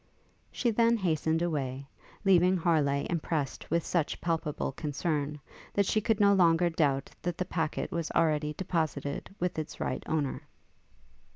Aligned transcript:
She 0.51 0.71
then 0.71 0.97
hastened 0.97 1.43
away, 1.43 1.85
leaving 2.25 2.57
Harleigh 2.57 3.05
impressed 3.07 3.69
with 3.69 3.85
such 3.85 4.19
palpable 4.19 4.71
concern, 4.71 5.39
that 5.75 5.85
she 5.85 6.01
could 6.01 6.19
no 6.19 6.33
longer 6.33 6.71
doubt 6.71 7.11
that 7.21 7.37
the 7.37 7.45
packet 7.45 7.91
was 7.91 8.09
already 8.15 8.53
deposited 8.53 9.29
with 9.39 9.59
its 9.59 9.79
right 9.79 10.01
owner. 10.07 10.41